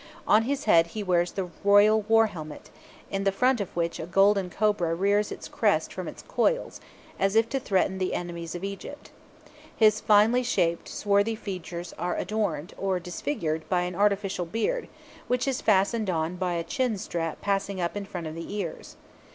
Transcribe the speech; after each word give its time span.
On 0.27 0.45
his 0.45 0.63
head 0.63 0.87
he 0.97 1.03
wears 1.03 1.33
the 1.33 1.51
royal 1.63 2.01
war 2.01 2.25
helmet, 2.25 2.71
in 3.11 3.23
the 3.23 3.31
front 3.31 3.61
of 3.61 3.69
which 3.75 3.99
a 3.99 4.07
golden 4.07 4.49
cobra 4.49 4.95
rears 4.95 5.31
its 5.31 5.47
crest 5.47 5.93
from 5.93 6.07
its 6.07 6.23
coils, 6.23 6.81
as 7.19 7.35
if 7.35 7.47
to 7.49 7.59
threaten 7.59 7.99
the 7.99 8.15
enemies 8.15 8.55
of 8.55 8.63
Egypt. 8.63 9.11
His 9.77 10.01
finely 10.01 10.41
shaped, 10.41 10.87
swarthy 10.89 11.35
features 11.35 11.93
are 11.99 12.17
adorned, 12.17 12.73
or 12.79 12.99
disfigured, 12.99 13.69
by 13.69 13.81
an 13.83 13.93
artificial 13.93 14.47
beard, 14.47 14.87
which 15.27 15.47
is 15.47 15.61
fastened 15.61 16.09
on 16.09 16.35
by 16.35 16.53
a 16.55 16.97
strap 16.97 17.39
passing 17.39 17.79
up 17.79 17.95
in 17.95 18.05
front 18.05 18.25
of 18.25 18.33
the 18.33 18.55
ears. 18.55 18.95